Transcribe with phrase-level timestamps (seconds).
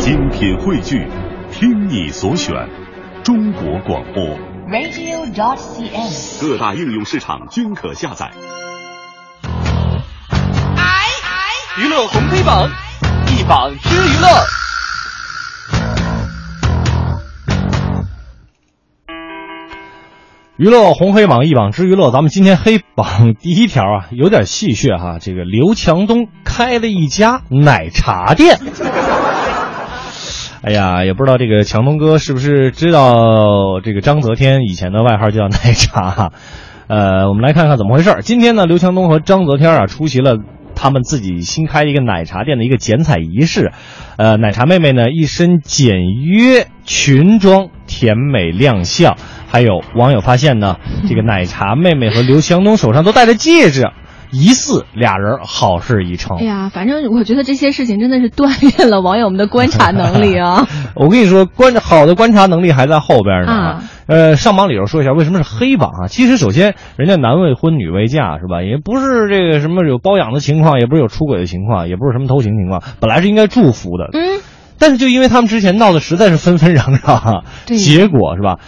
[0.00, 1.06] 精品汇聚，
[1.52, 2.54] 听你所选，
[3.22, 4.24] 中国广播。
[4.66, 6.40] radio.cn。
[6.40, 8.30] 各大应用市场均可下载。
[11.78, 12.66] 娱乐红黑榜，
[13.28, 14.28] 一榜之娱乐。
[20.56, 25.18] 娱乐红黑榜一榜之娱乐，咱们今天黑榜 第一条啊，有点戏谑哈。
[25.20, 28.58] 这个刘强东开了一家奶茶店。
[30.62, 36.32] 哎呀，也不知道这个强东哥是不是知道这个章泽天以前的外号叫奶茶哈。
[36.86, 38.18] 呃，我们来看看怎么回事。
[38.20, 40.36] 今天呢，刘强东和章泽天啊出席了
[40.74, 43.72] 他们自己新开一个奶茶店的一个剪彩仪式。
[44.18, 49.16] 呃，奶茶妹妹呢一身简约裙装，甜美亮相。
[49.48, 50.76] 还有网友发现呢，
[51.08, 53.88] 这个奶茶妹妹和刘强东手上都戴着戒指，
[54.32, 56.38] 疑似俩人好事已成。
[56.38, 60.66] 哎呀，反正我觉得这些事情真的是锻炼了网友们的观察能力啊。
[60.94, 63.52] 我跟你说，观好的观察能力还在后边呢。
[63.52, 66.08] 啊呃，上榜理由说一下，为什么是黑榜啊？
[66.08, 68.60] 其实首先，人家男未婚女未嫁是吧？
[68.60, 74.08] 也不是这个什么有包养的情况，也不是有出轨的情况，也不是什么偷情情况，本来是应该祝福的。
[74.12, 74.40] 嗯，
[74.80, 78.58] 但是就因为他们之前闹得实在是纷纷攘攘啊，结果是吧？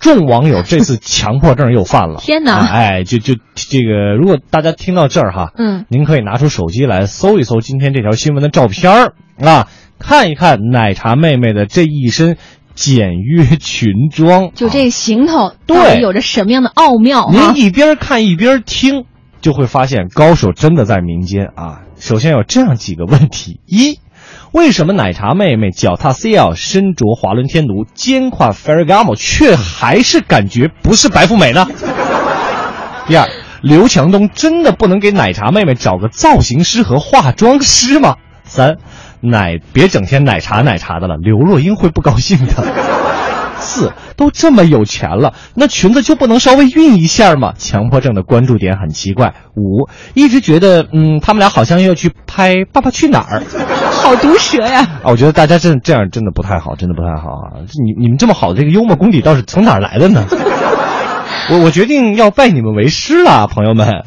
[0.00, 2.20] 众网友这次强迫症又犯了。
[2.24, 12.36] 天哪啊哎，就就这个，如果大家听到这儿哈，嗯，您可以拿出手机来搜一搜今天这条新闻的照片儿啊，看一看奶茶妹妹的这一身
[12.74, 17.52] 简约裙装，就这行头，对有着什么样的奥妙啊？
[17.52, 19.04] 您一边看一边听，
[19.40, 21.82] 就会发现高手真的在民间啊。
[21.96, 23.98] 首先有这样几个问题：一，
[24.54, 31.66] 为什么奶茶妹妹脚踏 CL，身着华伦天奴，肩挎 Ferragamo，却还是感觉不是白富美呢？
[33.08, 33.28] 第二，
[33.62, 38.14] 刘强东真的不能给奶茶妹妹找个造型师和化妆师吗？
[38.44, 38.76] 三，
[39.20, 42.54] 奶别整天奶茶奶茶的了，刘若英会不高兴的。
[43.64, 47.54] 四都这么有钱了，那裙子就不能稍微熨一下吗？
[47.58, 49.34] 强迫症的关注点很奇怪。
[49.56, 53.40] 五一直觉得，嗯，他们俩好像要去拍《爸爸去哪儿》
[53.90, 54.80] 好毒舌呀！
[55.02, 57.64] 啊，我觉得大家这这样真的不太好，真的不太好啊！
[57.84, 60.26] 你你们这么好的这个幽默功底，倒是从哪儿来的呢？
[61.50, 64.04] 我我决定要拜你们为师了，朋友们。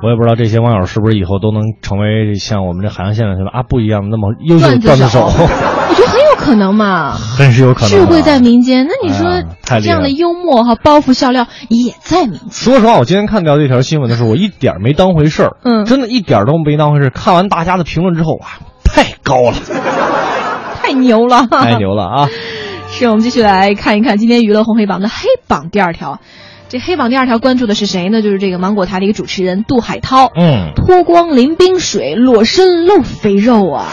[0.00, 7.14] 我也不知道这些网友是不是以后都能成为像我们这海洋现场什麼阿布一样那么优秀的段子手，我觉得很有可能嘛。
[7.36, 7.90] 很是有可能、啊。
[7.90, 12.50] 智慧在民间，那你说、哎呀太厲害了這樣的幽默和包袱笑料也在民间。
[12.52, 17.12] 说实话，我今天看到这条新闻的时候，我一点没当回事儿，嗯真的一点都没当回事兒。
[17.12, 19.54] 看完大家的评论之后啊，太高了，
[20.80, 21.48] 太牛了！
[21.50, 22.28] 太牛了啊！
[22.88, 26.20] 是我们继续来看一看今天娱乐红黑榜的黑榜第二條。
[26.68, 28.20] 這黑榜第二条关注的是谁呢？
[28.20, 30.30] 就是这个芒果台的一个主持人杜海涛。
[30.36, 33.86] 嗯，脱光淋冰水，裸身露肥肉啊！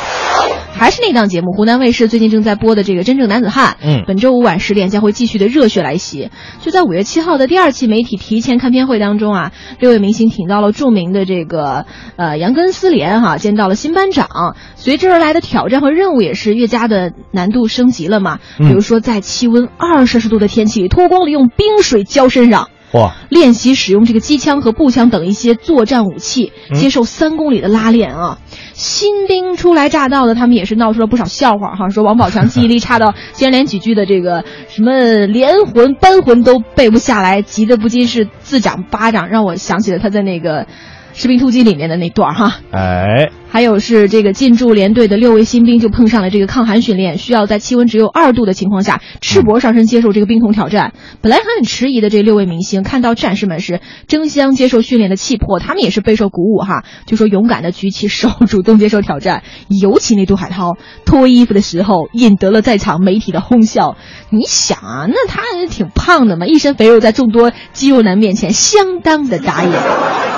[0.78, 3.74] 还是那档节目，湖南卫视最近正在播的这个《真正男子汉》。
[3.82, 6.32] 嗯本周五晚十点将会继续的热血来袭。
[6.62, 11.86] 就在五月七号的第二期媒体提前看片会当中啊，六位明星挺到了著名的这个
[12.18, 18.40] 呃杨根思连哈、见到了新班长，随之而来的挑战和任务也是越加的难度升级了嘛。
[18.60, 22.70] 嗯比如说在气温二摄氏度的天气里脱光了用冰水浇身上。
[22.96, 28.38] 哇，练习使用这个机枪和步枪等一些作战武器，嗯接受三公里的拉练啊。
[28.74, 31.90] 新兵初来乍到的，他们也是闹出了不少笑话哈。
[31.90, 40.62] 说王宝强记忆力差到 竟然连几句的这个什么连魂、班魂都背不下来，急得不禁是自掌巴掌，让我想起了他在那個
[41.16, 42.60] 《士兵突击》里面的那段哈。
[42.72, 50.94] 哎，还有是这个进驻连队的六位新兵就碰上了这个抗寒训练，需要在气温只有二度的情况下赤膊上身接受这个冰桶挑战。
[51.22, 59.44] 本來還很迟疑的这六位明星看到战士们是争相接受训练的气魄，他们也是备受鼓舞哈，就说勇敢的举起手，主动接受挑战。
[59.70, 60.76] 尤其那杜海涛
[61.06, 63.96] 脱衣服的时候，引得了在场媒体的哄笑。
[64.30, 70.35] 你想啊，那他挺胖的嘛，一身肥肉在众多肌肉男面前相当的打眼。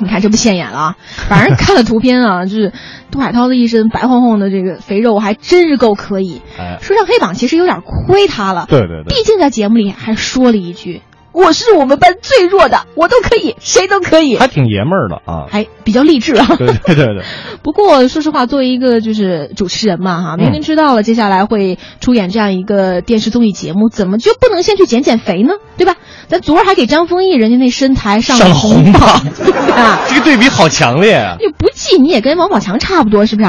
[0.00, 0.96] 你看这不现眼了啊！
[1.28, 2.72] 反正看了图片啊，就是
[3.10, 6.42] 杜海涛的一身白晃晃的这个肥肉，还真是够可以。
[6.58, 11.02] 哎，說上黑榜其实有点亏他了，对对对，毕竟在节目里还说了一句
[11.34, 16.46] 我是我们班最弱的，我都可以，谁都可以，还挺爷们儿的啊，还比较励志啊。
[16.56, 17.22] 对对对对。
[17.62, 25.54] 不过说实话，作为一个就是主持人嘛，哈，明明知道了接下来会出演这样一个电视综艺节目，怎么就不能先去减减肥呢？
[25.76, 25.96] 对吧？
[26.28, 29.02] 咱昨儿还给张丰毅人家那身材上了红榜
[29.76, 31.36] 啊，这个对比好强烈啊！
[31.40, 33.48] 你不济你也跟王宝强差不多，是不是？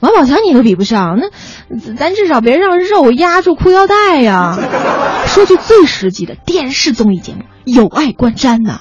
[0.00, 4.58] 王宝强你都比不上，那咱至少别让肉压住裤腰带呀。
[5.36, 8.80] 说句最实际的，电视综艺节目有爱观瞻呐。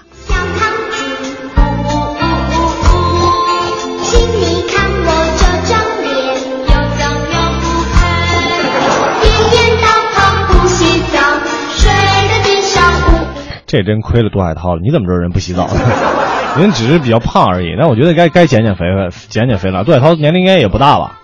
[13.68, 15.74] 这真亏了杜海涛了，你怎么知道人不洗澡呢？
[16.58, 17.76] 人只是比较胖而已。
[17.78, 19.84] 那我觉得该该减减肥了，减减肥了。
[19.84, 21.20] 杜海涛年龄应该也不大吧？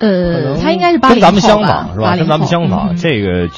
[0.00, 2.16] 呃，他应该是八跟咱们相仿是吧？
[2.16, 2.96] 跟咱们相仿。
[2.96, 3.48] 这个，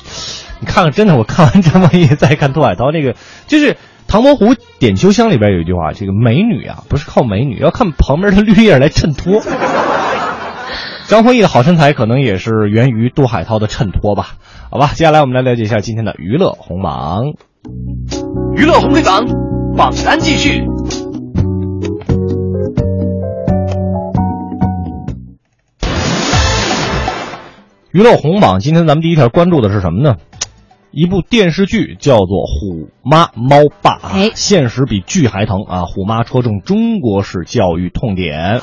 [0.61, 3.15] 你看看，真的，我看完张丰毅再看杜海涛，那个
[3.47, 3.75] 就是
[4.09, 9.43] 《唐伯虎点秋香》里边有一句话：这个美女啊，不是靠美女，要看旁边的绿叶来衬托。
[11.09, 14.37] 张丰毅的好身材可能也是源于杜海涛的衬托吧？
[14.71, 17.35] 好吧，接下来我们来了解一下今天的娱乐红榜。
[18.57, 19.25] 娱乐红黑榜
[19.77, 20.65] 榜单继续。
[27.93, 30.17] 娱乐红榜，今天咱们第一条关注的是什么呢？
[30.93, 35.83] 一部电视剧叫做《虎妈猫爸》，哎，现实比剧还疼啊！
[35.85, 38.61] 虎妈戳中中国式教育痛点。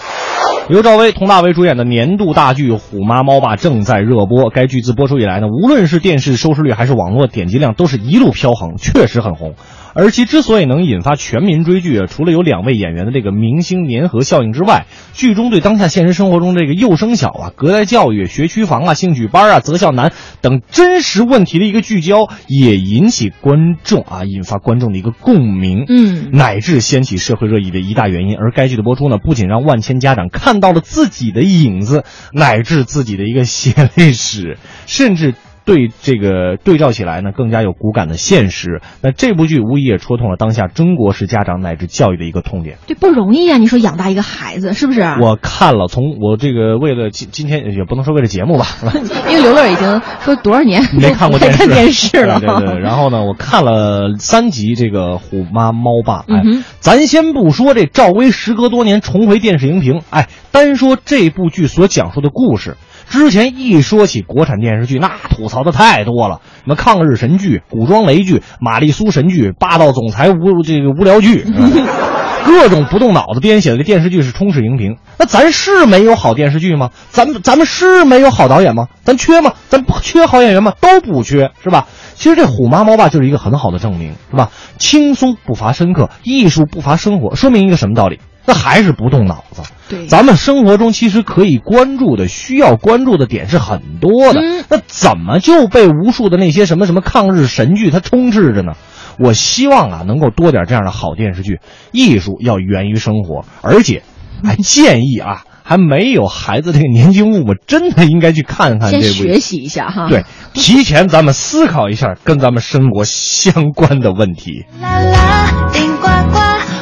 [0.69, 4.49] 由赵薇、佟大为主演的年度大剧《虎妈猫爸》正在热播。
[4.49, 9.55] 该剧自播出以来呢，无论是电视收视率还是网络点击量，都是一路飘横，确实很红。
[9.93, 20.11] 而其之所以能引发全民追剧啊，除了有两位演员的这个明星粘合效应之外，剧中对当下现实生活中这个幼升小啊、隔代教育、学区房啊、兴趣班啊、择校难
[20.41, 28.35] 等真实问题的一个聚焦，也引起观众啊，引发观众的一个共鸣，嗯，乃至掀起社会热议的一大原因。
[28.35, 32.03] 而该剧的播出呢，不仅让万千家长看到了自己的影子，
[32.33, 34.57] 乃至自己的一个血泪史，
[34.87, 35.35] 甚至。
[35.65, 38.81] 对这个对照起来呢，更加有骨感的现实。
[39.01, 42.77] 那这部剧无疑也戳痛了当下中国式家长乃至教育的一个痛点。
[42.87, 43.57] 对，不容易啊！
[43.57, 45.01] 你说养大一个孩子是不是？
[45.21, 48.65] 我看了，从我这个为了今今天也不能说为了节目吧，
[49.29, 52.39] 因为刘乐已经说多少年没看过电视电视了。
[52.39, 52.79] 对对。
[52.83, 56.21] 然后呢，我看了三集这个《虎妈猫爸》。
[56.33, 62.75] 哎，咱先不说这赵薇时隔多年重回电视荧屏，哎，单说这部剧所讲述的故事。
[63.09, 71.45] 之前一说起国产电视剧，那吐槽的太多了，什么抗日神剧、古装雷剧、玛丽苏神剧、霸道总裁无这个无聊剧，
[72.45, 74.97] 各种不动脑子编写的电视剧是充斥荧屏。
[75.17, 76.89] 那咱是没有好电视剧吗？
[77.09, 78.87] 咱们咱们是没有好导演吗？
[79.03, 79.53] 咱缺吗？
[79.69, 80.73] 咱不缺好演员吗？
[80.81, 81.87] 都不缺，是吧？
[82.15, 84.49] 其实这《虎妈猫爸》就是一个很好的证明，是吧？
[84.77, 88.19] 轻松不乏深刻，艺术不乏生活，说明一个什么道理？
[88.45, 89.61] 那还是不动脑子。
[89.89, 94.41] 对，咱们生活中其实可以关注的、需要关注的点是很多的。
[94.69, 98.73] 那怎么就被无数的那些什么什么抗日神剧它充斥着呢？
[99.19, 101.59] 我希望啊，能够多点这样的好电视剧。
[101.91, 104.01] 艺术要源于生活，而且，
[104.43, 110.07] 还建议啊，还没有孩子这个年轻父母真的应该去看看这部，学习一下哈。
[110.09, 114.65] 对，提前咱们思考一下跟咱们生活相关的问题。
[114.81, 116.39] 啦啦，顶呱呱。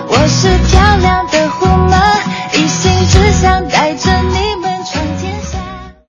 [0.07, 2.40] 我是漂亮的虎妈。
[2.53, 3.90] 一心只想带。